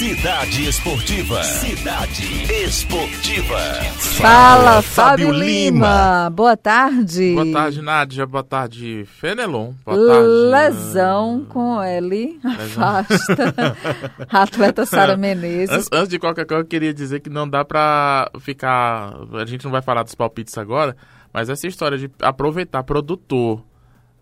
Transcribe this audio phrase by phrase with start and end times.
[0.00, 1.42] Cidade Esportiva.
[1.42, 3.58] Cidade Esportiva.
[4.16, 6.30] Fala, Fábio Lima.
[6.30, 7.34] Boa tarde.
[7.34, 8.26] Boa tarde, Nádia.
[8.26, 9.74] Boa tarde, Fenelon.
[9.84, 10.26] Boa tarde.
[10.26, 12.40] Lesão com L.
[12.42, 13.54] Afasta.
[14.32, 15.68] Atleta Sara Menezes.
[15.68, 19.12] Antes, antes de qualquer coisa, eu queria dizer que não dá pra ficar.
[19.34, 20.96] A gente não vai falar dos palpites agora,
[21.30, 23.62] mas essa história de aproveitar produtor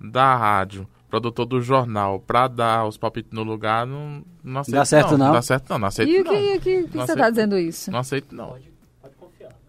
[0.01, 4.85] da rádio produtor do jornal pra dar os palpites no lugar, não, não aceito Dá
[4.85, 5.27] certo não?
[5.27, 6.33] Não dá certo não, não aceito E o não.
[6.33, 7.31] que, o que, o que Não você aceito está não.
[7.31, 7.91] dizendo isso?
[7.91, 8.55] Não aceito não.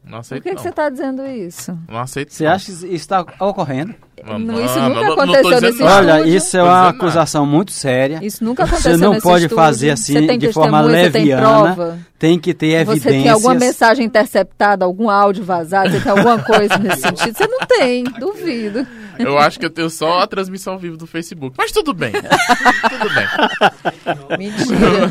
[0.02, 0.62] Não Por aceito que, que não.
[0.64, 1.78] você está dizendo isso?
[1.88, 2.52] Não aceito Você não.
[2.54, 3.94] acha que isso está ocorrendo?
[4.26, 6.14] Não, isso não, nunca não, não aconteceu dizendo nesse nada.
[6.16, 6.90] Olha, isso é uma dizendo nada.
[6.98, 8.20] acusação muito séria.
[8.24, 9.56] Isso nunca aconteceu Você não nesse pode estúdio.
[9.64, 11.42] fazer assim Você tem de forma Você tem leviana.
[11.76, 12.00] prova?
[12.18, 13.24] Tem que ter Você evidências.
[13.24, 15.92] tem alguma mensagem interceptada, algum áudio vazado?
[15.92, 17.38] Você tem alguma coisa nesse sentido?
[17.38, 18.88] Você não tem, duvido.
[19.20, 21.56] Eu acho que eu tenho só a transmissão viva do Facebook.
[21.58, 22.12] Mas tudo bem.
[22.14, 24.38] tudo bem.
[24.38, 25.08] Mentira.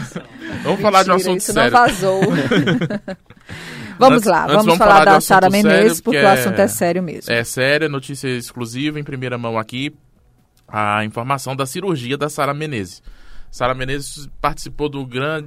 [0.62, 1.71] Vamos falar de um Mentira, assunto isso sério.
[1.73, 2.21] não vazou.
[3.99, 6.32] vamos lá, antes vamos, vamos falar, falar da Sara Menezes, sério, porque porque o é-
[6.32, 7.32] assunto é sério mesmo.
[7.32, 9.95] É séria, notícia exclusiva em primeira mão aqui.
[10.66, 13.02] A informação da cirurgia da Sara Menezes.
[13.51, 15.45] Sara Menezes participou do Grand,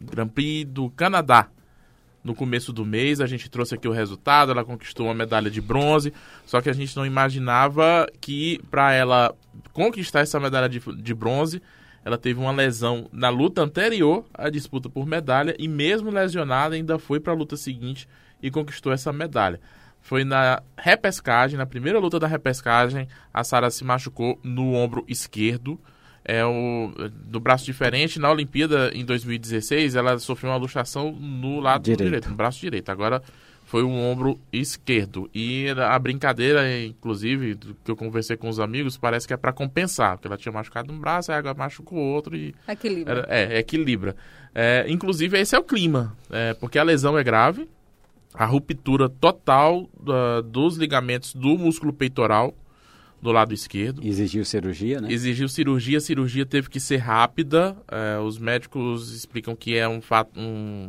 [0.00, 1.48] Grand Prix do Canadá
[2.22, 3.20] no começo do mês.
[3.20, 4.52] A gente trouxe aqui o resultado.
[4.52, 6.12] Ela conquistou uma medalha de bronze.
[6.46, 9.34] Só que a gente não imaginava que para ela
[9.72, 11.62] conquistar essa medalha de, de bronze,
[12.04, 16.98] ela teve uma lesão na luta anterior à disputa por medalha e mesmo lesionada ainda
[16.98, 18.08] foi para a luta seguinte
[18.42, 19.60] e conquistou essa medalha.
[20.00, 25.78] Foi na repescagem, na primeira luta da repescagem, a Sara se machucou no ombro esquerdo.
[26.24, 26.92] É o
[27.26, 28.18] do braço diferente.
[28.18, 32.04] Na Olimpíada em 2016, ela sofreu uma luxação no lado Direito.
[32.04, 32.90] direito, no braço direito.
[32.90, 33.22] Agora
[33.64, 35.30] foi o ombro esquerdo.
[35.34, 39.52] E a brincadeira, inclusive, do que eu conversei com os amigos, parece que é para
[39.52, 43.18] compensar, porque ela tinha machucado um braço, aí agora machucou o outro e Equilíbrio.
[43.18, 44.16] era- é, equilibra.
[44.54, 47.68] É, inclusive, esse é o clima, é, porque a lesão é grave,
[48.34, 52.52] a ruptura total da- dos ligamentos do músculo peitoral
[53.20, 54.04] do lado esquerdo.
[54.04, 55.12] Exigiu cirurgia, né?
[55.12, 57.76] Exigiu cirurgia, a cirurgia teve que ser rápida.
[57.90, 60.38] é, os médicos explicam que é um fato.
[60.38, 60.88] Um,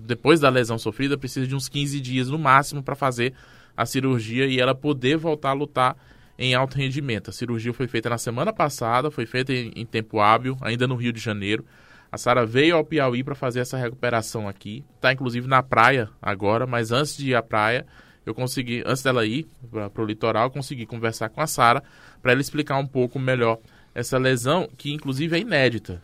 [0.00, 3.32] depois da lesão sofrida, precisa de uns 15 dias no máximo para fazer
[3.76, 5.96] a cirurgia e ela poder voltar a lutar
[6.38, 7.30] em alto rendimento.
[7.30, 10.94] A cirurgia foi feita na semana passada, foi feita em, em tempo hábil, ainda no
[10.94, 11.64] Rio de Janeiro.
[12.10, 14.84] A Sara veio ao Piauí para fazer essa recuperação aqui.
[14.96, 17.86] Está inclusive na praia agora, mas antes de ir à praia,
[18.24, 21.82] eu consegui, antes dela ir para o litoral, consegui conversar com a Sara
[22.20, 23.58] para ela explicar um pouco melhor
[23.94, 26.02] essa lesão, que inclusive é inédita.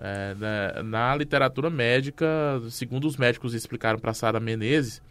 [0.00, 2.26] É, na, na literatura médica,
[2.70, 5.02] segundo os médicos explicaram para Sara Menezes,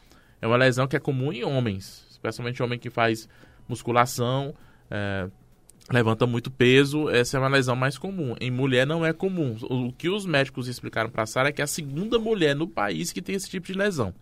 [0.42, 3.28] é uma lesão que é comum em homens, especialmente homem que faz
[3.68, 4.54] musculação,
[4.90, 5.30] é,
[5.92, 8.36] levanta muito peso, essa é uma lesão mais comum.
[8.40, 9.58] Em mulher não é comum.
[9.64, 13.12] O que os médicos explicaram para Sara é que é a segunda mulher no país
[13.12, 14.14] que tem esse tipo de lesão.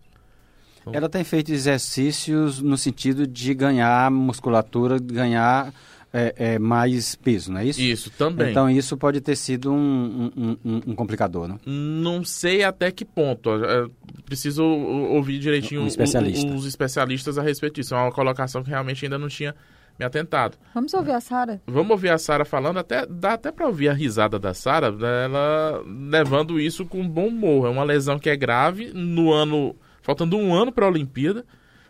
[0.93, 5.73] Ela tem feito exercícios no sentido de ganhar musculatura, ganhar
[6.13, 7.81] é, é, mais peso, não é isso?
[7.81, 8.49] Isso também.
[8.51, 11.57] Então isso pode ter sido um, um- um- um complicador, né?
[11.65, 13.49] Não sei até que ponto.
[13.63, 13.87] É,
[14.25, 16.47] Preciso ouvir direitinho Um especialista.
[16.53, 17.93] os especialistas a respeito disso.
[17.93, 19.53] É uma colocação que realmente ainda não tinha
[19.99, 20.57] me atentado.
[20.73, 21.61] Vamos ouvir a Sara?
[21.67, 25.83] Vamos ouvir a Sara falando, até, dá até para ouvir a risada da Sara, ela
[25.85, 27.67] levando isso com bom humor.
[27.67, 31.43] É uma lesão que é grave, no ano, faltando um ano para a Olimpíada,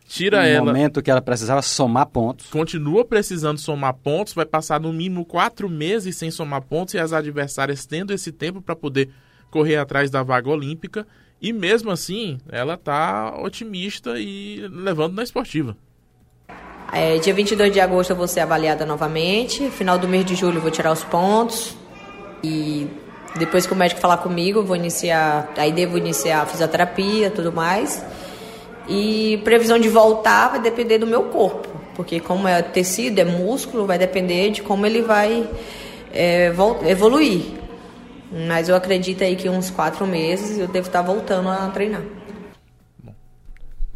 [0.08, 2.48] tira No ela, momento que ela precisava somar pontos.
[2.48, 7.12] continua precisando somar pontos, vai passar no mínimo quatro meses sem somar pontos e as
[7.12, 9.10] adversárias tendo esse tempo para poder
[9.52, 11.06] correr atrás da vaga olímpica.
[11.42, 15.76] E mesmo assim, ela tá otimista e levando na esportiva.
[16.94, 19.70] É, dia 22 de agosto eu vou ser avaliada novamente.
[19.72, 21.76] Final do mês de julho eu vou tirar os pontos.
[22.42, 22.88] E
[23.38, 25.52] depois que o médico falar comigo, vou iniciar.
[25.58, 28.04] Aí devo iniciar a fisioterapia tudo mais.
[28.88, 31.68] E previsão de voltar vai depender do meu corpo.
[31.96, 35.48] Porque como é tecido, é músculo, vai depender de como ele vai
[36.14, 37.44] é, vol- evoluir.
[38.48, 42.02] Mas eu acredito aí que uns quatro meses eu devo estar voltando a treinar.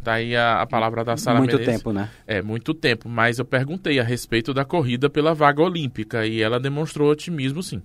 [0.01, 1.75] Daí a, a palavra da Sara Muito Menezes.
[1.75, 2.09] tempo, né?
[2.25, 3.09] É, muito tempo.
[3.09, 7.81] Mas eu perguntei a respeito da corrida pela vaga olímpica e ela demonstrou otimismo, sim.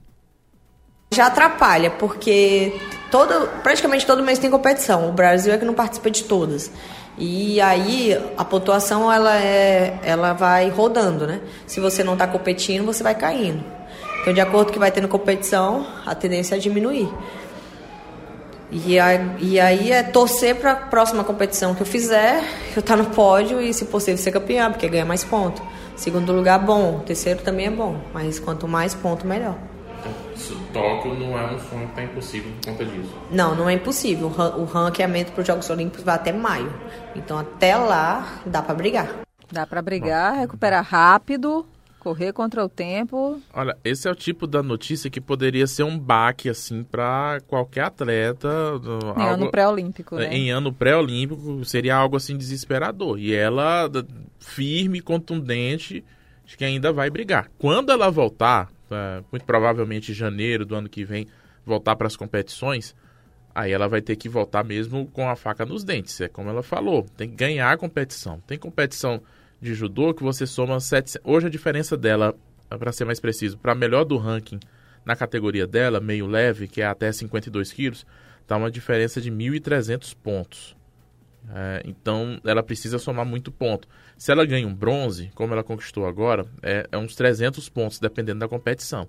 [1.15, 2.75] Já atrapalha, porque
[3.11, 5.09] todo, praticamente todo mês tem competição.
[5.09, 6.71] O Brasil é que não participa de todas.
[7.17, 11.41] E aí a pontuação ela é, ela vai rodando, né?
[11.67, 13.63] Se você não está competindo, você vai caindo.
[14.21, 17.09] Então, de acordo que vai tendo competição, a tendência é diminuir.
[18.73, 22.43] E, aí é torcer para a próxima competição que eu fizer,
[22.75, 25.63] eu estar no pódio e, se possível, ser campeã, porque ganha mais pontos.
[25.95, 27.01] Segundo lugar, bom.
[27.07, 29.57] Terceiro também é bom, mas quanto mais ponto, melhor.
[30.73, 33.15] Tóquio não é um sonho que tá impossível por conta disso.
[33.31, 34.27] Não, não é impossível.
[34.27, 36.73] O ranqueamento para os Jogos Olímpicos vai até maio.
[37.15, 39.21] Então até lá dá para brigar.
[39.51, 41.65] Dá para brigar, recuperar rápido,
[42.01, 43.41] correr contra o tempo.
[43.53, 47.85] Olha, esse é o tipo da notícia que poderia ser um baque assim para qualquer
[47.85, 48.49] atleta.
[49.17, 50.35] Em algo, ano pré-olímpico, né?
[50.35, 53.19] Em ano pré-olímpico seria algo assim desesperador.
[53.19, 53.89] E ela
[54.39, 56.05] firme, contundente,
[56.45, 57.49] acho que ainda vai brigar.
[57.59, 58.69] Quando ela voltar,
[59.31, 61.27] muito provavelmente janeiro do ano que vem,
[61.65, 62.95] voltar para as competições,
[63.55, 66.21] aí ela vai ter que voltar mesmo com a faca nos dentes.
[66.21, 68.41] É como ela falou, tem que ganhar a competição.
[68.47, 69.23] Tem competição
[69.61, 71.21] de judô que você soma 700.
[71.25, 72.35] Hoje a diferença dela,
[72.69, 74.61] para ser mais preciso, para melhor do ranking
[75.05, 78.07] na categoria dela, meio leve, que é até 52 quilos,
[78.47, 80.77] tá uma diferença de 1.300 pontos.
[81.53, 83.87] É, então ela precisa somar muito ponto.
[84.17, 88.41] Se ela ganha um bronze, como ela conquistou agora, é, é uns 300 pontos, dependendo
[88.41, 89.09] da competição.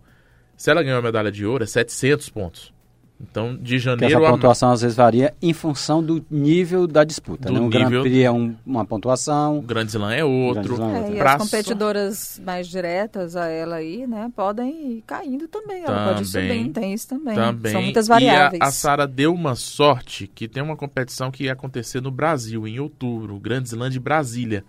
[0.58, 2.75] Se ela ganhar uma medalha de ouro, é 700 pontos.
[3.20, 4.74] Então, de janeiro Essa pontuação a...
[4.74, 7.48] às vezes varia em função do nível da disputa.
[7.48, 7.60] Do né?
[7.60, 7.90] Um nível...
[7.90, 9.60] Grand Prix é um, uma pontuação.
[9.60, 10.74] O Grande Slam é outro.
[10.74, 11.14] Slam é outro.
[11.14, 15.84] É, e as competidoras mais diretas a ela aí, né, podem ir caindo também.
[15.84, 17.36] Ela também, pode ir subindo, tem isso também.
[17.36, 17.72] também.
[17.72, 18.60] São muitas variáveis.
[18.60, 22.12] E a, a Sara deu uma sorte que tem uma competição que ia acontecer no
[22.12, 24.66] Brasil, em outubro, o Grande Slam de Brasília,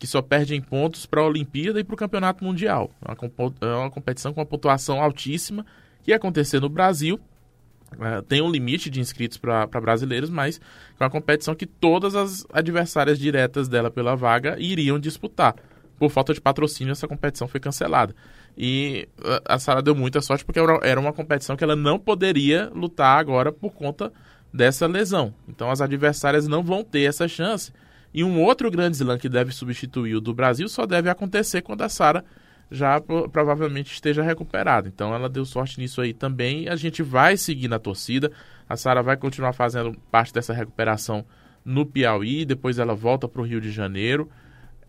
[0.00, 2.90] que só perde em pontos para a Olimpíada e para o Campeonato Mundial.
[3.06, 5.64] É uma, é uma competição com uma pontuação altíssima
[6.02, 7.20] que ia acontecer no Brasil
[8.00, 10.60] é, tem um limite de inscritos para brasileiros, mas
[10.98, 15.54] é uma competição que todas as adversárias diretas dela pela vaga iriam disputar.
[15.98, 18.14] Por falta de patrocínio, essa competição foi cancelada.
[18.56, 19.08] E
[19.44, 23.52] a Sara deu muita sorte porque era uma competição que ela não poderia lutar agora
[23.52, 24.12] por conta
[24.52, 25.34] dessa lesão.
[25.48, 27.72] Então as adversárias não vão ter essa chance.
[28.12, 31.82] E um outro grande slam que deve substituir o do Brasil só deve acontecer quando
[31.82, 32.24] a Sara
[32.70, 34.88] já provavelmente esteja recuperado.
[34.88, 36.68] Então ela deu sorte nisso aí também.
[36.68, 38.30] A gente vai seguir na torcida.
[38.68, 41.24] A Sara vai continuar fazendo parte dessa recuperação
[41.64, 42.44] no Piauí.
[42.44, 44.28] Depois ela volta para o Rio de Janeiro.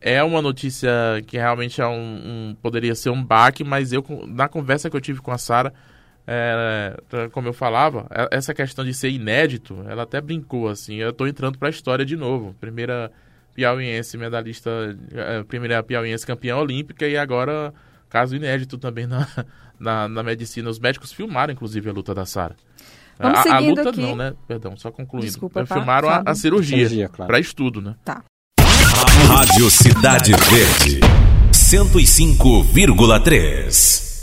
[0.01, 0.89] É uma notícia
[1.25, 1.92] que realmente é um,
[2.51, 5.74] um, poderia ser um baque, mas eu na conversa que eu tive com a Sara,
[6.28, 6.95] é,
[7.31, 10.95] como eu falava, é, essa questão de ser inédito, ela até brincou assim.
[10.95, 12.56] Eu estou entrando para a história de novo.
[12.60, 13.12] Primeira
[13.56, 14.69] piauiense medalhista,
[15.13, 17.74] é, primeira piauiense campeã olímpica e agora
[18.10, 19.25] caso inédito também na,
[19.80, 20.69] na, na medicina.
[20.69, 22.57] Os médicos filmaram, inclusive, a luta da Sara.
[23.18, 24.02] A, a luta aqui.
[24.02, 24.34] não, né?
[24.46, 25.25] Perdão, só concluindo.
[25.25, 27.30] Desculpa, filmaram a, a, cirurgia, cirurgia claro.
[27.30, 27.96] para estudo, né?
[28.04, 28.25] Tá.
[29.28, 31.00] Rádio Cidade Verde,
[31.52, 34.14] 105,3.